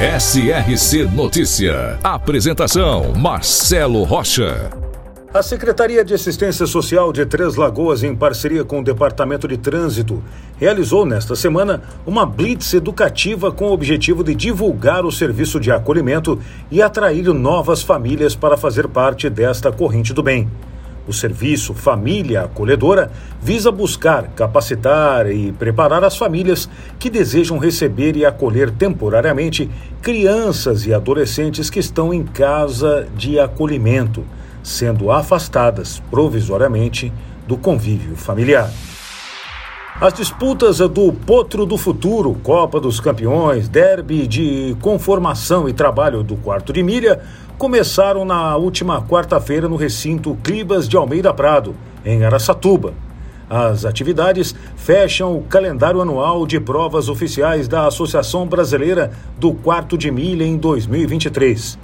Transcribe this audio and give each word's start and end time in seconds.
SRC 0.00 1.04
Notícia. 1.14 2.00
Apresentação: 2.02 3.12
Marcelo 3.14 4.02
Rocha. 4.02 4.68
A 5.32 5.40
Secretaria 5.40 6.04
de 6.04 6.12
Assistência 6.12 6.66
Social 6.66 7.12
de 7.12 7.24
Três 7.24 7.54
Lagoas, 7.54 8.02
em 8.02 8.12
parceria 8.12 8.64
com 8.64 8.80
o 8.80 8.84
Departamento 8.84 9.46
de 9.46 9.56
Trânsito, 9.56 10.20
realizou 10.56 11.06
nesta 11.06 11.36
semana 11.36 11.80
uma 12.04 12.26
blitz 12.26 12.74
educativa 12.74 13.52
com 13.52 13.66
o 13.66 13.72
objetivo 13.72 14.24
de 14.24 14.34
divulgar 14.34 15.06
o 15.06 15.12
serviço 15.12 15.60
de 15.60 15.70
acolhimento 15.70 16.40
e 16.72 16.82
atrair 16.82 17.32
novas 17.32 17.80
famílias 17.80 18.34
para 18.34 18.56
fazer 18.56 18.88
parte 18.88 19.30
desta 19.30 19.70
corrente 19.70 20.12
do 20.12 20.24
bem. 20.24 20.50
O 21.06 21.12
serviço 21.12 21.74
Família 21.74 22.42
Acolhedora 22.42 23.10
visa 23.42 23.70
buscar, 23.70 24.28
capacitar 24.34 25.30
e 25.30 25.52
preparar 25.52 26.02
as 26.02 26.16
famílias 26.16 26.68
que 26.98 27.10
desejam 27.10 27.58
receber 27.58 28.16
e 28.16 28.24
acolher 28.24 28.70
temporariamente 28.70 29.68
crianças 30.00 30.86
e 30.86 30.94
adolescentes 30.94 31.68
que 31.68 31.78
estão 31.78 32.14
em 32.14 32.24
casa 32.24 33.06
de 33.16 33.38
acolhimento, 33.38 34.24
sendo 34.62 35.10
afastadas 35.10 36.02
provisoriamente 36.10 37.12
do 37.46 37.58
convívio 37.58 38.16
familiar. 38.16 38.70
As 40.00 40.12
disputas 40.12 40.78
do 40.78 41.12
Potro 41.12 41.64
do 41.64 41.78
Futuro, 41.78 42.34
Copa 42.42 42.80
dos 42.80 42.98
Campeões, 42.98 43.68
Derby 43.68 44.26
de 44.26 44.76
Conformação 44.80 45.68
e 45.68 45.72
Trabalho 45.72 46.24
do 46.24 46.34
Quarto 46.34 46.72
de 46.72 46.82
Milha 46.82 47.20
começaram 47.56 48.24
na 48.24 48.56
última 48.56 49.00
quarta-feira 49.02 49.68
no 49.68 49.76
recinto 49.76 50.36
Clibas 50.42 50.88
de 50.88 50.96
Almeida 50.96 51.32
Prado, 51.32 51.76
em 52.04 52.24
Araçatuba. 52.24 52.92
As 53.48 53.84
atividades 53.84 54.52
fecham 54.74 55.38
o 55.38 55.42
calendário 55.44 56.00
anual 56.00 56.44
de 56.44 56.58
provas 56.58 57.08
oficiais 57.08 57.68
da 57.68 57.86
Associação 57.86 58.48
Brasileira 58.48 59.12
do 59.38 59.54
Quarto 59.54 59.96
de 59.96 60.10
Milha 60.10 60.44
em 60.44 60.56
2023. 60.56 61.78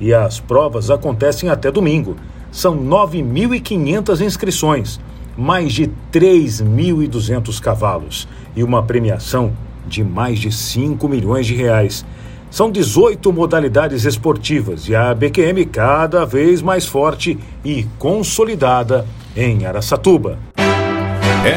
E 0.00 0.14
as 0.14 0.40
provas 0.40 0.90
acontecem 0.90 1.50
até 1.50 1.70
domingo. 1.70 2.16
São 2.50 2.74
9.500 2.74 4.22
inscrições, 4.22 4.98
mais 5.40 5.72
de 5.72 5.90
3.200 6.12 7.58
cavalos 7.60 8.28
e 8.54 8.62
uma 8.62 8.82
premiação 8.82 9.52
de 9.86 10.04
mais 10.04 10.38
de 10.38 10.52
5 10.52 11.08
milhões 11.08 11.46
de 11.46 11.54
reais. 11.54 12.04
São 12.50 12.70
18 12.70 13.32
modalidades 13.32 14.04
esportivas 14.04 14.86
e 14.86 14.94
a 14.94 15.14
BQM 15.14 15.64
cada 15.64 16.26
vez 16.26 16.60
mais 16.60 16.84
forte 16.84 17.38
e 17.64 17.86
consolidada 17.98 19.06
em 19.34 19.64
Araçatuba. 19.64 20.38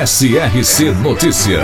SRC 0.05 0.91
Notícia. 1.03 1.59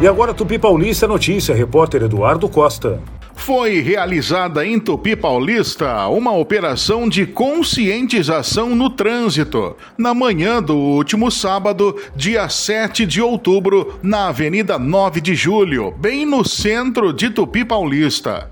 E 0.00 0.06
agora 0.06 0.32
Tupi 0.32 0.58
Paulista 0.60 1.08
Notícia, 1.08 1.54
repórter 1.54 2.04
Eduardo 2.04 2.48
Costa. 2.48 3.00
Foi 3.40 3.80
realizada 3.80 4.64
em 4.66 4.78
Tupi 4.78 5.16
Paulista 5.16 6.06
uma 6.08 6.30
operação 6.30 7.08
de 7.08 7.26
conscientização 7.26 8.76
no 8.76 8.90
trânsito 8.90 9.76
na 9.96 10.12
manhã 10.12 10.62
do 10.62 10.76
último 10.76 11.30
sábado, 11.30 11.96
dia 12.14 12.48
7 12.48 13.06
de 13.06 13.20
outubro, 13.20 13.98
na 14.02 14.28
Avenida 14.28 14.78
9 14.78 15.22
de 15.22 15.34
Julho, 15.34 15.92
bem 15.98 16.26
no 16.26 16.46
centro 16.46 17.14
de 17.14 17.30
Tupi 17.30 17.64
Paulista. 17.64 18.50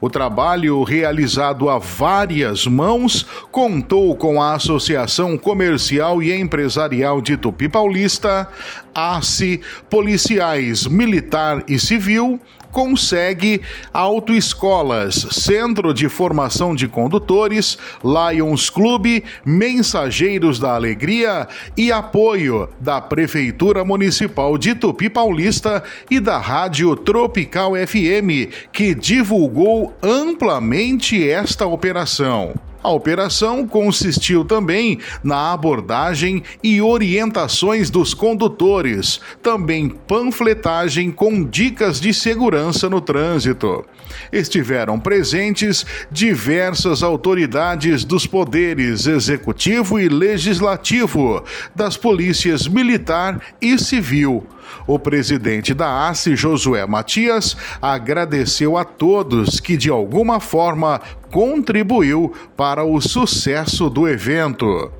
O 0.00 0.08
trabalho, 0.08 0.82
realizado 0.82 1.68
a 1.68 1.78
várias 1.78 2.66
mãos, 2.66 3.26
contou 3.50 4.14
com 4.16 4.40
a 4.40 4.54
Associação 4.54 5.36
Comercial 5.36 6.22
e 6.22 6.32
Empresarial 6.32 7.20
de 7.20 7.36
Tupi 7.36 7.68
Paulista, 7.68 8.48
ACE, 8.94 9.60
policiais 9.88 10.86
militar 10.86 11.62
e 11.68 11.78
civil, 11.78 12.40
consegue 12.70 13.60
autoescolas, 13.92 15.26
Centro 15.30 15.92
de 15.92 16.08
Formação 16.08 16.74
de 16.74 16.86
Condutores, 16.88 17.76
Lions 18.02 18.70
Clube, 18.70 19.24
Mensageiros 19.44 20.58
da 20.58 20.74
Alegria 20.74 21.48
e 21.76 21.90
apoio 21.90 22.68
da 22.80 23.00
Prefeitura 23.00 23.84
Municipal 23.84 24.56
de 24.56 24.74
Tupi 24.74 25.10
Paulista 25.10 25.82
e 26.10 26.20
da 26.20 26.38
Rádio 26.38 26.94
Tropical 26.96 27.72
FM, 27.74 28.70
que 28.72 28.94
divulgou 28.94 29.69
amplamente 30.02 31.28
esta 31.28 31.66
operação. 31.66 32.54
A 32.82 32.90
operação 32.90 33.66
consistiu 33.66 34.42
também 34.42 34.98
na 35.22 35.52
abordagem 35.52 36.42
e 36.62 36.80
orientações 36.80 37.90
dos 37.90 38.14
condutores, 38.14 39.20
também 39.42 39.90
panfletagem 39.90 41.10
com 41.10 41.44
dicas 41.44 42.00
de 42.00 42.14
segurança 42.14 42.88
no 42.88 43.00
trânsito. 43.02 43.84
Estiveram 44.32 44.98
presentes 44.98 45.84
diversas 46.10 47.02
autoridades 47.02 48.02
dos 48.02 48.26
poderes 48.26 49.06
executivo 49.06 50.00
e 50.00 50.08
legislativo, 50.08 51.44
das 51.76 51.98
polícias 51.98 52.66
militar 52.66 53.40
e 53.60 53.78
civil. 53.78 54.46
O 54.86 54.98
presidente 54.98 55.74
da 55.74 56.08
ACE, 56.08 56.36
Josué 56.36 56.86
Matias, 56.86 57.56
agradeceu 57.80 58.76
a 58.76 58.84
todos 58.84 59.60
que 59.60 59.76
de 59.76 59.90
alguma 59.90 60.40
forma 60.40 61.00
contribuiu 61.30 62.32
para 62.56 62.84
o 62.84 63.00
sucesso 63.00 63.88
do 63.88 64.08
evento. 64.08 64.92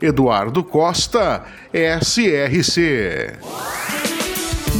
Eduardo 0.00 0.64
Costa, 0.64 1.44
SRC. 1.72 3.38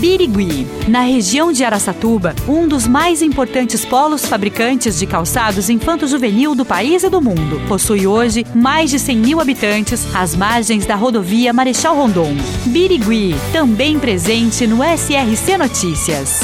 Birigui, 0.02 0.66
na 0.88 1.02
região 1.02 1.52
de 1.52 1.62
Araçatuba, 1.62 2.34
um 2.48 2.66
dos 2.66 2.88
mais 2.88 3.22
importantes 3.22 3.84
polos 3.84 4.26
fabricantes 4.26 4.98
de 4.98 5.06
calçados 5.06 5.70
infanto-juvenil 5.70 6.56
do 6.56 6.64
país 6.64 7.04
e 7.04 7.08
do 7.08 7.20
mundo. 7.20 7.62
Possui 7.68 8.04
hoje 8.04 8.44
mais 8.52 8.90
de 8.90 8.98
100 8.98 9.16
mil 9.16 9.40
habitantes 9.40 10.12
às 10.12 10.34
margens 10.34 10.84
da 10.84 10.96
rodovia 10.96 11.52
Marechal 11.52 11.94
Rondon. 11.94 12.34
Birigui, 12.66 13.36
também 13.52 13.96
presente 13.96 14.66
no 14.66 14.78
SRC 14.82 15.56
Notícias. 15.56 16.40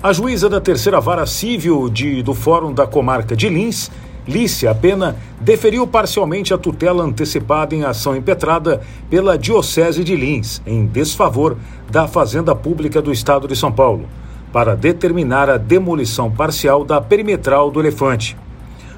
A 0.00 0.12
juíza 0.12 0.48
da 0.48 0.60
terceira 0.60 1.00
vara 1.00 1.26
civil 1.26 1.88
de, 1.88 2.22
do 2.22 2.32
Fórum 2.32 2.72
da 2.72 2.86
Comarca 2.86 3.34
de 3.34 3.48
Lins, 3.48 3.90
Lícia 4.26 4.74
Pena, 4.74 5.16
deferiu 5.40 5.86
parcialmente 5.86 6.52
a 6.52 6.58
tutela 6.58 7.04
antecipada 7.04 7.74
em 7.74 7.84
ação 7.84 8.16
impetrada 8.16 8.80
pela 9.08 9.38
Diocese 9.38 10.02
de 10.02 10.16
Lins, 10.16 10.60
em 10.66 10.86
desfavor 10.86 11.56
da 11.90 12.08
Fazenda 12.08 12.54
Pública 12.54 13.00
do 13.00 13.12
Estado 13.12 13.46
de 13.46 13.54
São 13.54 13.70
Paulo, 13.70 14.06
para 14.52 14.74
determinar 14.74 15.48
a 15.48 15.56
demolição 15.56 16.30
parcial 16.30 16.84
da 16.84 17.00
perimetral 17.00 17.70
do 17.70 17.80
elefante. 17.80 18.36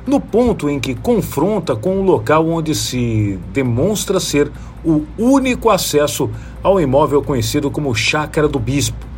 No 0.06 0.20
ponto 0.20 0.70
em 0.70 0.80
que 0.80 0.94
confronta 0.94 1.76
com 1.76 1.98
o 1.98 2.02
local 2.02 2.48
onde 2.48 2.74
se 2.74 3.38
demonstra 3.52 4.18
ser 4.18 4.50
o 4.82 5.04
único 5.18 5.68
acesso 5.68 6.30
ao 6.62 6.80
imóvel 6.80 7.22
conhecido 7.22 7.70
como 7.70 7.94
Chácara 7.94 8.48
do 8.48 8.58
Bispo 8.58 9.08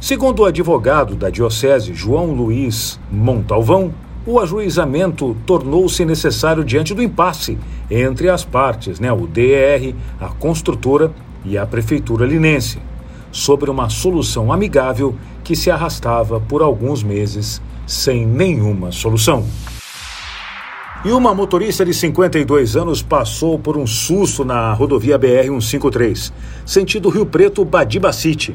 Segundo 0.00 0.42
o 0.42 0.44
advogado 0.44 1.16
da 1.16 1.28
Diocese, 1.28 1.92
João 1.92 2.32
Luiz 2.32 3.00
Montalvão, 3.10 3.92
o 4.28 4.38
ajuizamento 4.38 5.34
tornou-se 5.46 6.04
necessário 6.04 6.62
diante 6.62 6.92
do 6.92 7.02
impasse 7.02 7.56
entre 7.90 8.28
as 8.28 8.44
partes, 8.44 9.00
né, 9.00 9.10
o 9.10 9.26
DR, 9.26 9.94
a 10.20 10.28
construtora 10.28 11.10
e 11.46 11.56
a 11.56 11.64
prefeitura 11.64 12.26
linense, 12.26 12.78
sobre 13.32 13.70
uma 13.70 13.88
solução 13.88 14.52
amigável 14.52 15.14
que 15.42 15.56
se 15.56 15.70
arrastava 15.70 16.38
por 16.38 16.60
alguns 16.60 17.02
meses 17.02 17.62
sem 17.86 18.26
nenhuma 18.26 18.92
solução. 18.92 19.46
E 21.06 21.10
uma 21.10 21.34
motorista 21.34 21.82
de 21.82 21.94
52 21.94 22.76
anos 22.76 23.00
passou 23.00 23.58
por 23.58 23.78
um 23.78 23.86
susto 23.86 24.44
na 24.44 24.74
rodovia 24.74 25.18
BR-153, 25.18 26.34
sentido 26.66 27.08
Rio 27.08 27.24
Preto 27.24 27.64
Badiba 27.64 28.12
City. 28.12 28.54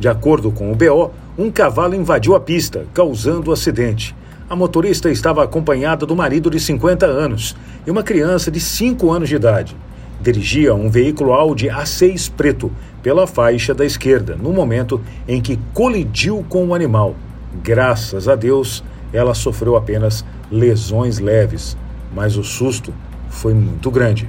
De 0.00 0.08
acordo 0.08 0.50
com 0.50 0.72
o 0.72 0.74
BO, 0.74 1.12
um 1.38 1.48
cavalo 1.48 1.94
invadiu 1.94 2.34
a 2.34 2.40
pista, 2.40 2.86
causando 2.92 3.50
o 3.50 3.52
acidente. 3.52 4.16
A 4.52 4.54
motorista 4.54 5.10
estava 5.10 5.42
acompanhada 5.42 6.04
do 6.04 6.14
marido 6.14 6.50
de 6.50 6.60
50 6.60 7.06
anos 7.06 7.56
e 7.86 7.90
uma 7.90 8.02
criança 8.02 8.50
de 8.50 8.60
5 8.60 9.10
anos 9.10 9.30
de 9.30 9.36
idade. 9.36 9.74
Dirigia 10.20 10.74
um 10.74 10.90
veículo 10.90 11.32
Audi 11.32 11.68
A6 11.68 12.30
preto 12.36 12.70
pela 13.02 13.26
faixa 13.26 13.72
da 13.72 13.82
esquerda, 13.82 14.36
no 14.36 14.52
momento 14.52 15.00
em 15.26 15.40
que 15.40 15.58
colidiu 15.72 16.44
com 16.50 16.66
o 16.66 16.74
animal. 16.74 17.16
Graças 17.62 18.28
a 18.28 18.34
Deus, 18.34 18.84
ela 19.10 19.32
sofreu 19.32 19.74
apenas 19.74 20.22
lesões 20.50 21.18
leves, 21.18 21.74
mas 22.14 22.36
o 22.36 22.44
susto 22.44 22.92
foi 23.30 23.54
muito 23.54 23.90
grande. 23.90 24.28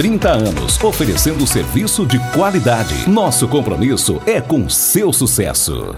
30 0.01 0.29
anos, 0.31 0.83
oferecendo 0.83 1.45
serviço 1.45 2.07
de 2.07 2.17
qualidade. 2.31 3.07
Nosso 3.07 3.47
compromisso 3.47 4.19
é 4.25 4.41
com 4.41 4.67
seu 4.67 5.13
sucesso. 5.13 5.95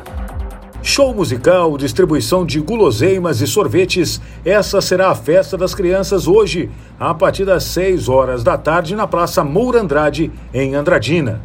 Show 0.81 1.15
musical, 1.15 1.77
distribuição 1.77 2.45
de 2.45 2.59
guloseimas 2.59 3.39
e 3.39 3.47
sorvetes. 3.47 4.19
Essa 4.43 4.81
será 4.81 5.09
a 5.09 5.15
festa 5.15 5.55
das 5.55 5.73
crianças 5.73 6.27
hoje, 6.27 6.69
a 6.99 7.13
partir 7.13 7.45
das 7.45 7.63
6 7.63 8.09
horas 8.09 8.43
da 8.43 8.57
tarde, 8.57 8.93
na 8.93 9.07
Praça 9.07 9.41
Moura 9.41 9.79
Andrade, 9.79 10.29
em 10.53 10.75
Andradina, 10.75 11.41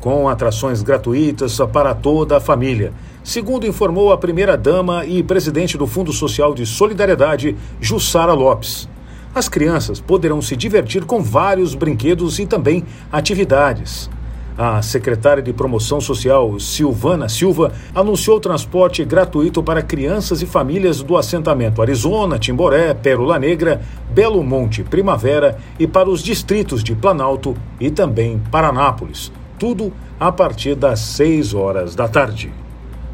com 0.00 0.28
atrações 0.28 0.82
gratuitas 0.82 1.56
para 1.72 1.94
toda 1.94 2.38
a 2.38 2.40
família. 2.40 2.92
Segundo 3.22 3.68
informou 3.68 4.12
a 4.12 4.18
primeira-dama 4.18 5.06
e 5.06 5.22
presidente 5.22 5.78
do 5.78 5.86
Fundo 5.86 6.12
Social 6.12 6.54
de 6.54 6.66
Solidariedade, 6.66 7.56
Jussara 7.80 8.32
Lopes. 8.32 8.88
As 9.34 9.48
crianças 9.48 10.00
poderão 10.00 10.42
se 10.42 10.56
divertir 10.56 11.04
com 11.04 11.22
vários 11.22 11.74
brinquedos 11.74 12.38
e 12.38 12.46
também 12.46 12.84
atividades. 13.12 14.10
A 14.58 14.82
secretária 14.82 15.42
de 15.42 15.52
Promoção 15.52 16.00
Social, 16.00 16.58
Silvana 16.58 17.28
Silva, 17.28 17.72
anunciou 17.94 18.40
transporte 18.40 19.04
gratuito 19.04 19.62
para 19.62 19.80
crianças 19.82 20.42
e 20.42 20.46
famílias 20.46 21.00
do 21.00 21.16
assentamento 21.16 21.80
Arizona, 21.80 22.38
Timboré, 22.38 22.92
Pérola 22.92 23.38
Negra, 23.38 23.80
Belo 24.10 24.42
Monte, 24.42 24.82
Primavera 24.82 25.56
e 25.78 25.86
para 25.86 26.10
os 26.10 26.22
distritos 26.22 26.82
de 26.82 26.94
Planalto 26.94 27.56
e 27.80 27.90
também 27.90 28.38
Paranápolis. 28.50 29.32
Tudo 29.58 29.92
a 30.18 30.30
partir 30.30 30.74
das 30.74 31.00
6 31.00 31.54
horas 31.54 31.94
da 31.94 32.08
tarde. 32.08 32.52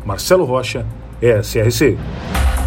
Marcelo 0.05 0.45
Rocha, 0.45 0.87
SRC. 1.21 1.97